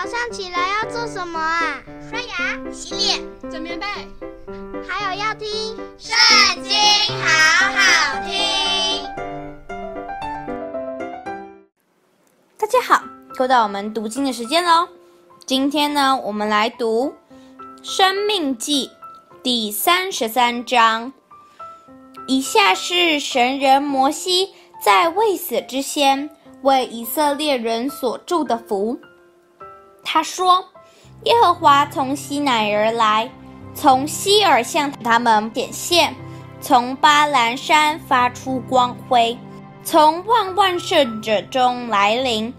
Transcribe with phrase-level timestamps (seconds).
[0.00, 1.82] 早上起来要做什么啊？
[2.08, 3.84] 刷牙、洗脸、整棉被，
[4.86, 5.48] 还有要听
[5.98, 6.16] 《圣
[6.62, 6.72] 经》，
[7.20, 9.04] 好好听。
[12.56, 13.02] 大家好，
[13.40, 14.86] 又到我们读经的时间喽。
[15.44, 17.12] 今天呢，我们来读
[17.82, 18.86] 《生命记》
[19.42, 21.12] 第三十三章。
[22.28, 26.30] 以下是神人摩西在未死之先
[26.62, 28.96] 为以色列人所祝的福。
[30.10, 30.64] 他说
[31.24, 33.30] ：“耶和华从西乃而来，
[33.74, 36.14] 从西尔向他们显现，
[36.62, 39.36] 从巴兰山发出光辉，
[39.84, 42.54] 从万万圣者中来临，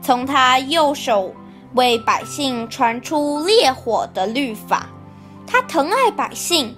[0.00, 1.34] 从他右手
[1.74, 4.86] 为百姓传出烈火的律法。
[5.46, 6.74] 他疼爱百姓，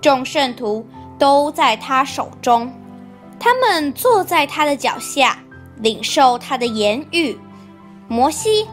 [0.00, 0.82] 众圣徒。”
[1.18, 2.72] 都在他手中，
[3.40, 5.36] 他们坐在他的脚下，
[5.78, 7.36] 领受他的言语。
[8.06, 8.64] 摩西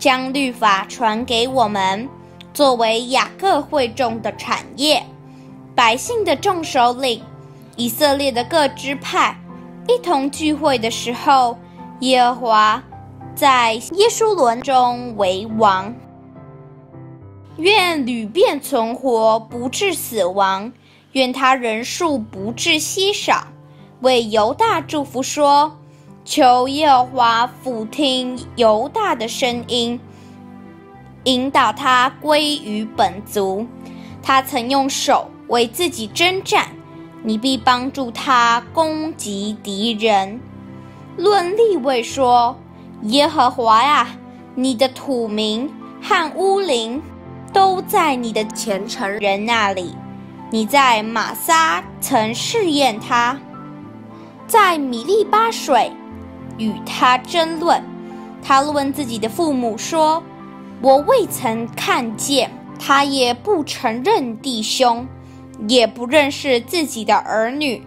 [0.00, 2.08] 将律法传给我们，
[2.54, 5.04] 作为雅各会众的产业。
[5.74, 7.22] 百姓的众首领，
[7.76, 9.38] 以色列的各支派，
[9.86, 11.58] 一同聚会的时候，
[12.00, 12.82] 耶和华
[13.34, 15.94] 在耶书仑中为王。
[17.58, 20.72] 愿流便存活，不致死亡。
[21.12, 23.48] 愿他人数不致稀少，
[24.00, 25.76] 为犹大祝福说：
[26.24, 29.98] 求耶和华俯听犹大的声音，
[31.24, 33.66] 引导他归于本族。
[34.22, 36.68] 他曾用手为自己征战，
[37.22, 40.38] 你必帮助他攻击敌人。
[41.16, 42.54] 论立位说：
[43.04, 44.06] 耶和华呀，
[44.54, 45.68] 你的土民
[46.02, 47.02] 和乌灵
[47.52, 49.96] 都在你的虔诚人那里。
[50.50, 53.38] 你在玛撒曾试验他，
[54.46, 55.90] 在米利巴水
[56.58, 57.82] 与他争论。
[58.42, 60.22] 他问自己的父母说
[60.80, 62.50] ：“我未曾看见。”
[62.82, 65.06] 他也不承认弟兄，
[65.68, 67.82] 也不认识自己的儿女。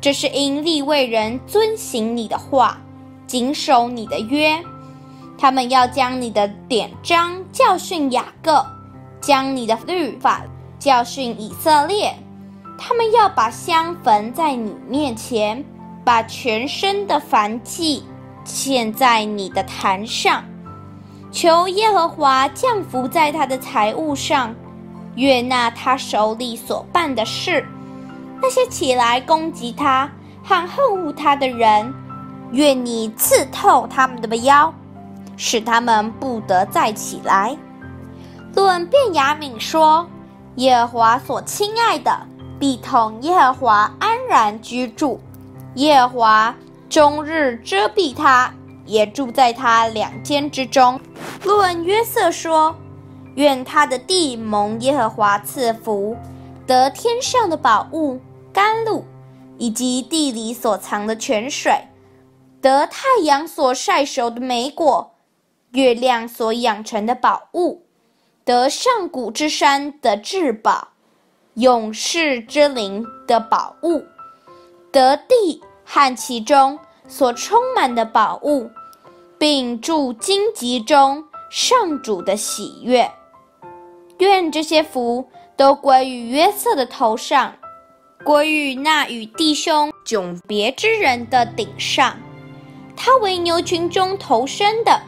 [0.00, 2.78] 这是因利未人遵行你的话，
[3.26, 4.56] 谨守你的约。
[5.36, 8.64] 他们要将你的典章教训雅各，
[9.20, 10.42] 将你的律法。
[10.78, 12.14] 教训以色列，
[12.78, 15.64] 他们要把香焚在你面前，
[16.06, 18.04] 把全身的燔祭
[18.44, 20.44] 献在你的坛上，
[21.32, 24.54] 求耶和华降福在他的财物上，
[25.16, 27.66] 悦纳他手里所办的事。
[28.40, 30.08] 那些起来攻击他
[30.44, 31.92] 和恨恶他的人，
[32.52, 34.72] 愿你刺透他们的腰，
[35.36, 37.56] 使他们不得再起来。
[38.54, 40.08] 论便雅悯说。
[40.54, 42.18] 耶和华所亲爱的，
[42.58, 45.20] 必同耶和华安然居住。
[45.76, 46.56] 耶和华
[46.90, 48.52] 终日遮蔽他，
[48.84, 51.00] 也住在他两肩之中。
[51.44, 52.74] 论约瑟说：
[53.34, 56.16] 愿他的地蒙耶和华赐福，
[56.66, 58.18] 得天上的宝物
[58.52, 59.04] 甘露，
[59.58, 61.72] 以及地里所藏的泉水，
[62.62, 65.14] 得太阳所晒熟的美果，
[65.72, 67.82] 月亮所养成的宝物。
[68.46, 70.88] 得上古之山的至宝，
[71.54, 74.04] 永世之灵的宝物，
[74.92, 78.68] 得地和其中所充满的宝物，
[79.38, 83.10] 并住荆棘中上主的喜悦。
[84.18, 85.26] 愿这些福
[85.56, 87.54] 都归于约瑟的头上，
[88.24, 92.14] 归于那与弟兄迥别之人的顶上。
[92.96, 95.00] 他为牛群中头生的，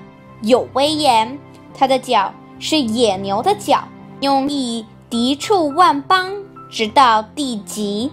[0.43, 1.39] 有威严，
[1.75, 2.33] 他的脚。
[2.61, 3.87] 是野牛的角，
[4.21, 6.35] 用以敌触万邦，
[6.69, 8.11] 直到地极。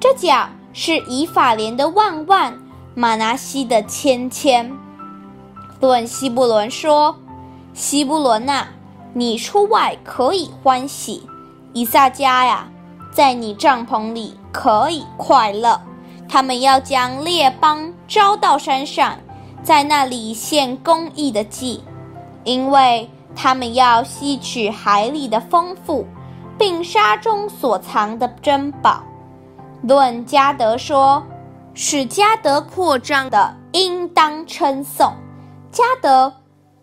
[0.00, 2.54] 这角是以法莲的万万，
[2.94, 4.70] 玛拿西的千千。
[5.80, 7.16] 论西布伦说
[7.72, 8.68] ：“西布伦呐、
[9.14, 11.22] 你出外可以欢喜；
[11.72, 12.68] 以萨迦呀，
[13.10, 15.80] 在你帐篷里可以快乐。
[16.28, 19.16] 他们要将列邦招到山上，
[19.62, 21.82] 在那里献公义的祭，
[22.44, 23.08] 因为。”
[23.38, 26.06] 他们要吸取海里的丰富，
[26.56, 29.02] 并沙中所藏的珍宝。
[29.86, 31.24] 论加德说
[31.72, 35.12] ：“使加德扩张的，应当称颂。
[35.70, 36.32] 迦得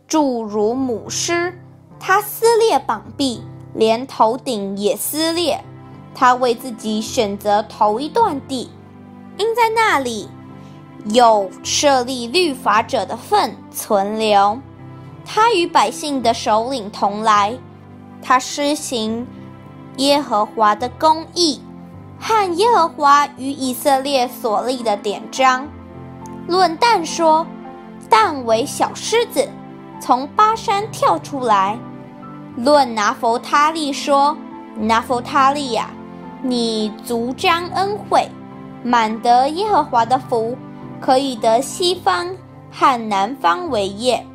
[0.08, 1.60] 着如母狮，
[2.00, 5.62] 他撕裂膀臂，连头顶也撕裂。
[6.16, 8.72] 他为自己选择头一段地，
[9.38, 10.30] 因在那里
[11.08, 14.58] 有设立律法者的份存留。”
[15.26, 17.58] 他与百姓的首领同来，
[18.22, 19.28] 他施行
[19.98, 21.62] 耶和华的公义，
[22.26, 25.68] 和耶和华与以色列所立的典章。
[26.48, 27.46] 论但说，
[28.10, 29.46] 但为小狮子，
[30.00, 31.78] 从巴山跳出来。
[32.56, 34.38] 论拿弗他利说
[34.80, 35.90] ：“拿弗他利呀，
[36.42, 38.32] 你足沾恩惠，
[38.84, 40.58] 满得耶和华的福，
[41.02, 42.30] 可以得西方
[42.72, 44.26] 和南方为业。”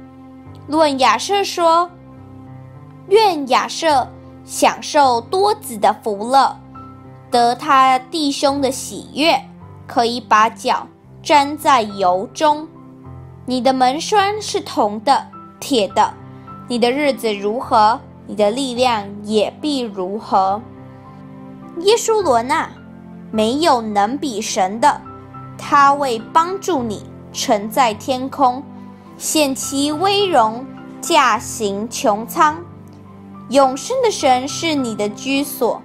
[0.68, 1.90] 论亚设说
[3.08, 4.06] ：“愿亚设
[4.44, 6.54] 享受多子的福乐，
[7.30, 9.38] 得他弟兄的喜悦，
[9.86, 10.86] 可以把脚
[11.22, 12.68] 粘在油中。
[13.46, 15.26] 你的门栓是铜的、
[15.58, 16.14] 铁的，
[16.68, 17.98] 你的日子如何？”
[18.30, 20.60] 你的力量也必如何，
[21.78, 22.70] 耶书仑啊，
[23.30, 25.00] 没有能比神的，
[25.56, 28.62] 他为帮助你，乘在天空，
[29.16, 30.62] 显其威荣，
[31.00, 32.58] 驾行穹苍。
[33.48, 35.80] 永生的神是你的居所，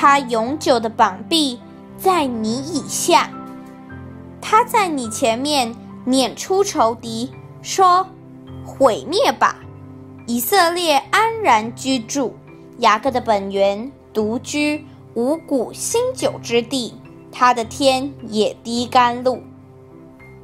[0.00, 1.58] 他永久的膀臂
[1.96, 3.28] 在你以下，
[4.40, 5.74] 他在你前面
[6.04, 8.06] 撵出仇敌，说：
[8.64, 9.56] 毁灭吧！
[10.28, 12.36] 以色列安然居住，
[12.78, 16.94] 雅各的本源独居五谷新酒之地，
[17.32, 19.42] 他的天也滴甘露。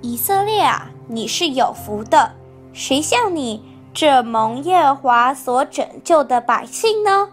[0.01, 2.33] 以色列啊，你是有福的，
[2.73, 3.63] 谁像你
[3.93, 7.29] 这蒙耶和华所拯救的百姓呢？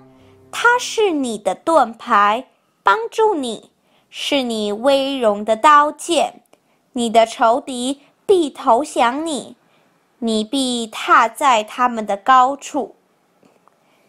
[0.52, 2.48] 他是你的盾牌，
[2.84, 3.72] 帮助你，
[4.10, 6.44] 是你威荣的刀剑，
[6.94, 9.56] 你的仇敌必投降你。
[10.24, 12.96] 你必踏在他们的高处。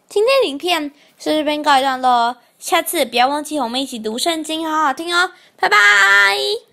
[0.07, 6.72] 今天影片是这边告一段落，下次不要忘记和我们一起读圣经，好好听哦，拜拜。